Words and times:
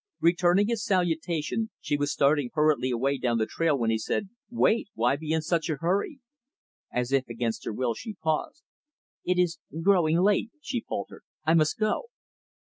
Returning 0.19 0.67
his 0.69 0.83
salutation, 0.83 1.69
she 1.79 1.95
was 1.95 2.11
starting 2.11 2.49
hurriedly 2.55 2.89
away 2.89 3.19
down 3.19 3.37
the 3.37 3.45
trail, 3.45 3.77
when 3.77 3.91
he 3.91 3.99
said, 3.99 4.29
"Wait. 4.49 4.87
Why 4.95 5.15
be 5.15 5.31
in 5.31 5.43
such 5.43 5.69
a 5.69 5.75
hurry?" 5.79 6.21
As 6.91 7.11
if 7.11 7.29
against 7.29 7.65
her 7.65 7.71
will, 7.71 7.93
she 7.93 8.15
paused. 8.15 8.63
"It 9.23 9.37
is 9.37 9.59
growing 9.83 10.17
late," 10.19 10.49
she 10.59 10.81
faltered; 10.89 11.21
"I 11.45 11.53
must 11.53 11.77
go." 11.77 12.05